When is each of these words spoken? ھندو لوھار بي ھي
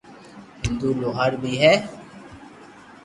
ھندو 0.61 0.89
لوھار 1.01 1.31
بي 1.41 1.53
ھي 1.61 1.73